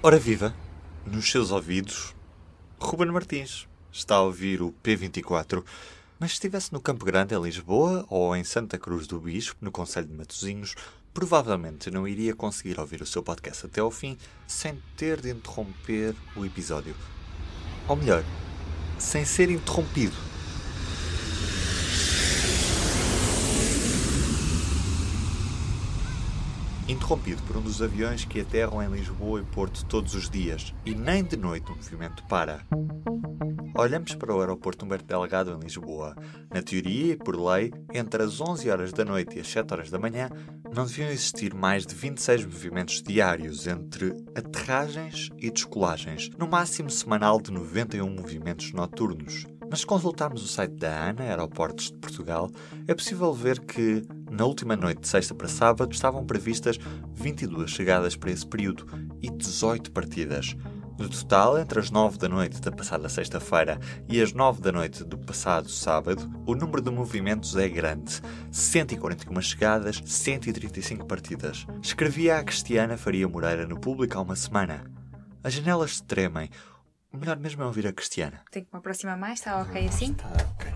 [0.00, 0.54] Ora viva,
[1.04, 2.14] nos seus ouvidos,
[2.78, 5.64] Ruben Martins está a ouvir o P24.
[6.20, 9.72] Mas se estivesse no Campo Grande, em Lisboa, ou em Santa Cruz do Bispo, no
[9.72, 10.76] Conselho de Matosinhos,
[11.12, 14.16] provavelmente não iria conseguir ouvir o seu podcast até ao fim
[14.46, 16.94] sem ter de interromper o episódio.
[17.88, 18.22] Ou melhor,
[19.00, 20.14] sem ser interrompido.
[26.88, 30.94] Interrompido por um dos aviões que aterram em Lisboa e Porto todos os dias, e
[30.94, 32.66] nem de noite o movimento para.
[33.76, 36.16] Olhamos para o aeroporto Humberto Delgado em Lisboa.
[36.52, 39.90] Na teoria e por lei, entre as 11 horas da noite e as 7 horas
[39.90, 40.28] da manhã,
[40.74, 47.40] não deviam existir mais de 26 movimentos diários entre aterragens e descolagens, no máximo semanal
[47.40, 49.46] de 91 movimentos noturnos.
[49.70, 52.50] Mas se consultarmos o site da ANA, Aeroportos de Portugal,
[52.86, 56.78] é possível ver que, na última noite de sexta para sábado, estavam previstas
[57.14, 58.86] 22 chegadas para esse período
[59.20, 60.56] e 18 partidas.
[60.98, 63.78] No total, entre as 9 da noite da passada sexta-feira
[64.08, 69.40] e as 9 da noite do passado sábado, o número de movimentos é grande: 141
[69.42, 71.66] chegadas, 135 partidas.
[71.82, 74.82] Escrevia a Cristiana Faria Moreira no público há uma semana.
[75.44, 76.50] As janelas se tremem,
[77.12, 78.42] o melhor mesmo é ouvir a Cristiana.
[78.50, 80.12] Tenho que me aproximar mais, está ok assim?
[80.12, 80.72] Está ok.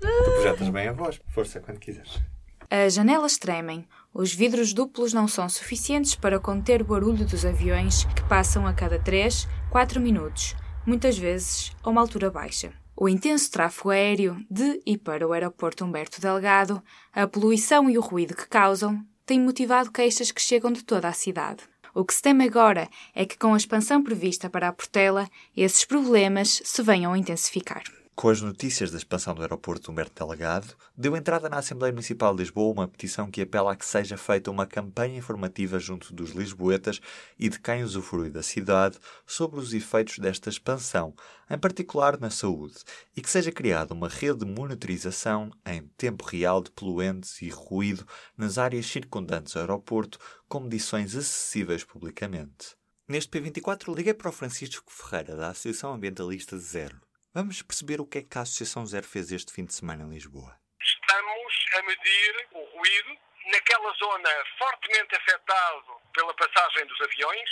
[0.00, 2.20] Tu projetas bem a voz, força, quando quiseres.
[2.68, 3.86] As janelas tremem.
[4.12, 8.72] Os vidros duplos não são suficientes para conter o barulho dos aviões que passam a
[8.72, 12.72] cada 3, 4 minutos, muitas vezes a uma altura baixa.
[12.96, 18.00] O intenso tráfego aéreo de e para o aeroporto Humberto Delgado, a poluição e o
[18.00, 21.62] ruído que causam, têm motivado queixas que chegam de toda a cidade.
[21.96, 25.82] O que se teme agora é que, com a expansão prevista para a Portela, esses
[25.86, 27.82] problemas se venham a intensificar.
[28.16, 32.44] Com as notícias da expansão do aeroporto Humberto Delgado, deu entrada na Assembleia Municipal de
[32.44, 36.98] Lisboa uma petição que apela a que seja feita uma campanha informativa junto dos lisboetas
[37.38, 41.12] e de quem usufrui da cidade sobre os efeitos desta expansão,
[41.50, 42.76] em particular na saúde,
[43.14, 48.06] e que seja criada uma rede de monitorização em tempo real de poluentes e ruído
[48.34, 50.18] nas áreas circundantes ao aeroporto,
[50.48, 52.76] com medições acessíveis publicamente.
[53.06, 57.05] Neste P24 liguei para o Francisco Ferreira, da Associação Ambientalista Zero
[57.36, 60.08] Vamos perceber o que é que a Associação Zero fez este fim de semana em
[60.08, 60.58] Lisboa.
[60.80, 63.18] Estamos a medir o ruído
[63.52, 67.50] naquela zona fortemente afetado pela passagem dos aviões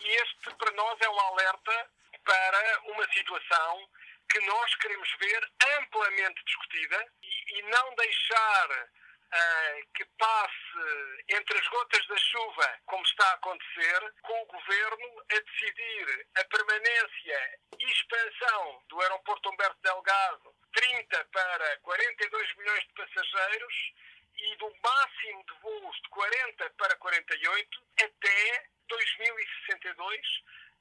[0.00, 1.90] e este para nós é um alerta
[2.22, 3.88] para uma situação
[4.28, 8.88] que nós queremos ver amplamente discutida e, e não deixar
[9.34, 15.24] uh, que passe entre as gotas da chuva, como está a acontecer, com o governo
[15.30, 22.92] a decidir a permanência e expansão do aeroporto Humberto Delgado 30 para 42 milhões de
[22.94, 23.92] passageiros
[24.36, 30.20] e do máximo de voos de 40 para 48 até 2062,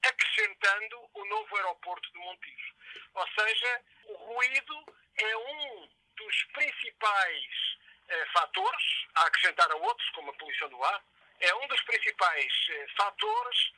[0.04, 2.76] acrescentando o novo aeroporto de Montijo.
[3.14, 4.86] Ou seja, o ruído
[5.18, 7.73] é um dos principais eh,
[8.34, 11.04] fatores, a acrescentar a outros, como a poluição do ar,
[11.40, 13.74] é um dos principais eh, fatores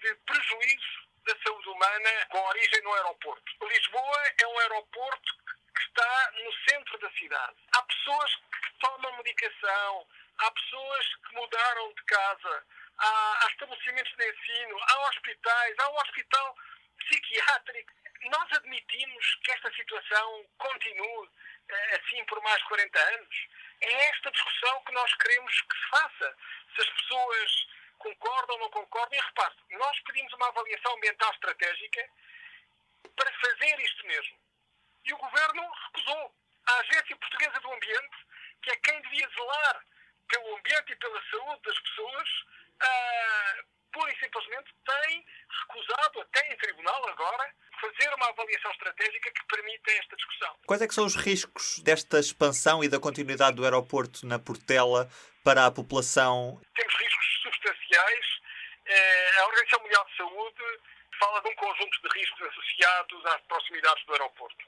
[0.00, 3.66] de prejuízo da saúde humana com origem no aeroporto.
[3.66, 5.34] Lisboa é um aeroporto
[5.74, 7.56] que está no centro da cidade.
[7.72, 10.06] Há pessoas que tomam medicação,
[10.38, 12.66] há pessoas que mudaram de casa,
[12.98, 16.56] há, estabelecimentos de ensino, há hospitais, há um hospital
[16.98, 17.92] psiquiátrico.
[18.30, 21.28] Nós admitimos que esta situação continue
[21.68, 23.48] eh, assim por mais de 40 anos.
[23.80, 26.36] É esta discussão que nós queremos que se faça.
[26.74, 27.66] Se as pessoas
[27.98, 32.08] concordam ou não concordam, e repare, nós pedimos uma avaliação ambiental estratégica
[33.16, 34.38] para fazer isto mesmo.
[35.04, 36.34] E o Governo recusou.
[36.66, 38.16] A Agência Portuguesa do Ambiente,
[38.62, 39.86] que é quem devia zelar
[40.28, 42.28] pelo ambiente e pela saúde das pessoas,
[42.82, 45.24] uh, pura e simplesmente tem
[45.60, 50.56] recusado, até em tribunal agora, fazer uma avaliação estratégica que permita esta discussão.
[50.66, 55.08] Quais é que são os riscos desta expansão e da continuidade do aeroporto na Portela
[55.44, 56.60] para a população?
[56.74, 58.26] Temos riscos substanciais.
[58.86, 60.64] Eh, a Organização Mundial de Saúde
[61.18, 64.66] fala de um conjunto de riscos associados às proximidades do aeroporto.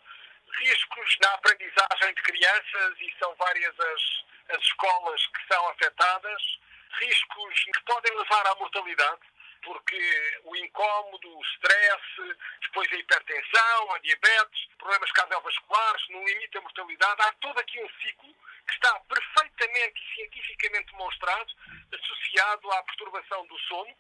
[0.59, 6.43] Riscos na aprendizagem de crianças, e são várias as, as escolas que são afetadas.
[7.01, 9.21] Riscos que podem levar à mortalidade
[9.63, 16.61] porque o incómodo, o stress, depois a hipertensão, a diabetes, problemas cardiovasculares, no limite da
[16.61, 18.35] mortalidade, há todo aqui um ciclo
[18.67, 21.53] que está perfeitamente e cientificamente demonstrado,
[21.93, 23.95] associado à perturbação do sono,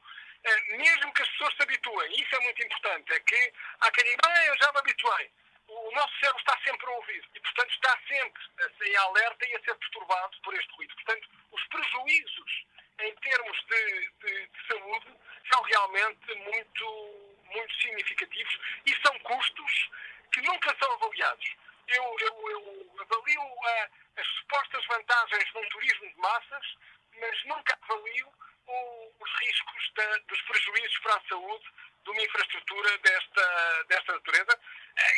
[0.45, 4.05] eh, mesmo que as pessoas se habituem, isso é muito importante, é que há quem
[4.05, 5.31] diga, ah, eu já me habituei.
[5.69, 8.43] O nosso cérebro está sempre a ouvir e, portanto, está sempre
[8.83, 10.95] em alerta e a ser perturbado por este ruído.
[10.97, 12.65] Portanto, os prejuízos
[13.03, 15.07] em termos de, de, de saúde,
[15.53, 19.91] são realmente muito, muito significativos e são custos
[20.33, 21.57] que nunca são avaliados.
[21.89, 26.77] Eu, eu, eu avalio a, as supostas vantagens de um turismo de massas,
[27.19, 28.33] mas nunca avalio
[28.67, 31.65] o, os riscos da, dos prejuízos para a saúde
[32.05, 34.61] de uma infraestrutura desta, desta natureza.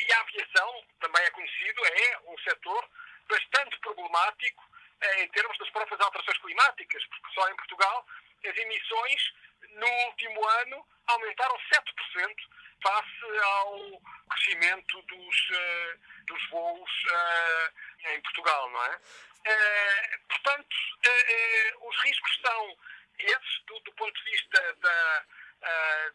[0.07, 2.89] E a aviação, também é conhecido, é um setor
[3.29, 4.72] bastante problemático
[5.19, 8.07] em termos das próprias alterações climáticas, porque só em Portugal
[8.45, 9.33] as emissões
[9.75, 12.37] no último ano aumentaram 7%
[12.83, 19.01] face ao crescimento dos, uh, dos voos uh, em Portugal, não é?
[20.29, 20.77] Portanto,
[21.81, 22.79] os riscos são
[23.19, 25.25] esses do, do ponto de vista da,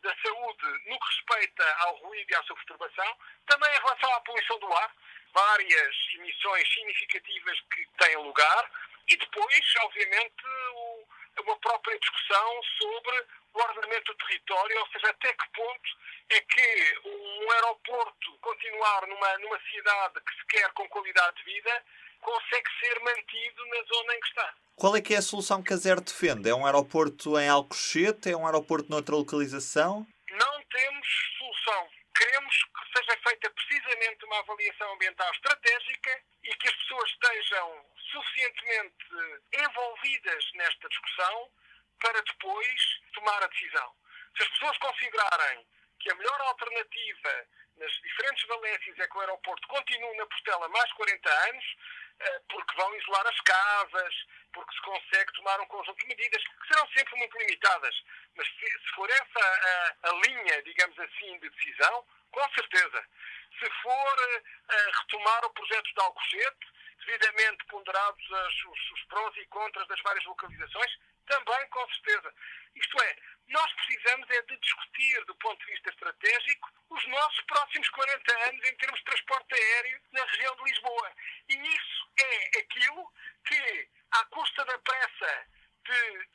[0.02, 4.22] da saúde no que respeita ao ruído e à sua perturbação, também em relação à
[4.22, 4.92] poluição do ar,
[5.34, 8.72] várias emissões significativas que têm lugar,
[9.08, 11.08] e depois, obviamente, o,
[11.40, 15.90] uma própria discussão sobre o ordenamento do território, ou seja, até que ponto
[16.30, 21.86] é que um aeroporto continuar numa, numa cidade que se quer com qualidade de vida
[22.22, 24.54] consegue ser mantido na zona em que está.
[24.76, 26.50] Qual é que é a solução que a ZER defende?
[26.50, 28.32] É um aeroporto em Alcochete?
[28.32, 30.06] É um aeroporto noutra localização?
[30.30, 31.90] Não temos solução.
[32.16, 38.96] Queremos que seja feita precisamente uma avaliação ambiental estratégica e que as pessoas estejam suficientemente
[39.54, 41.50] envolvidas nesta discussão
[42.00, 42.82] para depois
[43.14, 43.96] tomar a decisão.
[44.36, 45.66] Se as pessoas considerarem
[46.00, 47.48] que a melhor alternativa
[47.78, 51.66] nas diferentes valências é que o aeroporto continue na Portela mais 40 anos,
[52.50, 54.16] porque vão isolar as casas,
[54.54, 57.96] porque se consegue tomar um conjunto de medidas que serão sempre muito limitadas.
[58.36, 63.06] Mas se, se for essa a, a, linha, digamos assim, de decisão, com certeza.
[63.60, 64.16] Se for
[64.70, 66.68] eh, retomar o projeto de Alcochete,
[67.06, 70.92] devidamente ponderados as, os, os prós e contras das várias localizações,
[71.28, 72.34] também com certeza.
[72.76, 73.16] Isto é,
[73.50, 78.70] nós precisamos é de discutir, do ponto de vista estratégico, os nossos próximos 40 anos
[78.70, 81.12] em termos de transporte aéreo na região de Lisboa.
[81.50, 83.12] E isso é aquilo
[83.46, 85.48] que, à custa da pressa
[85.86, 86.28] de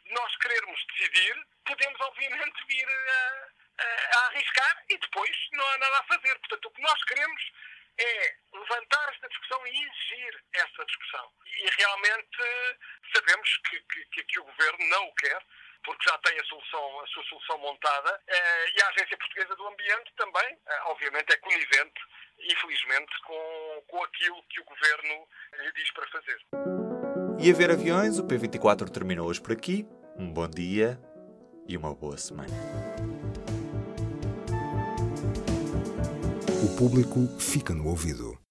[0.86, 3.48] decidir, podemos obviamente vir a,
[3.82, 6.38] a, a arriscar e depois não há nada a fazer.
[6.38, 7.42] Portanto, o que nós queremos
[7.98, 11.30] é levantar esta discussão e exigir essa discussão.
[11.44, 12.38] E realmente
[13.14, 15.42] sabemos que, que, que o Governo não o quer,
[15.84, 19.66] porque já tem a, solução, a sua solução montada, eh, e a Agência Portuguesa do
[19.66, 22.00] Ambiente também, eh, obviamente, é conivente,
[22.38, 26.38] infelizmente, com, com aquilo que o Governo lhe diz para fazer.
[27.40, 29.84] E a ver aviões, o P24 terminou hoje por aqui.
[30.22, 31.00] Um bom dia
[31.66, 32.54] e uma boa semana.
[36.62, 38.41] O público fica no ouvido.